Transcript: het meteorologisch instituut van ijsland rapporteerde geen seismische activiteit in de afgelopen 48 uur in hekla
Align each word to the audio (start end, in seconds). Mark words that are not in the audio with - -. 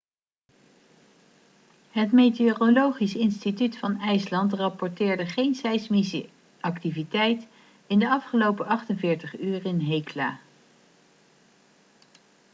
het 1.91 2.11
meteorologisch 2.11 3.15
instituut 3.15 3.77
van 3.77 3.99
ijsland 3.99 4.53
rapporteerde 4.53 5.25
geen 5.25 5.55
seismische 5.55 6.29
activiteit 6.61 7.47
in 7.87 7.99
de 7.99 8.09
afgelopen 8.09 8.65
48 8.65 9.39
uur 9.39 9.65
in 9.65 9.79
hekla 9.81 10.39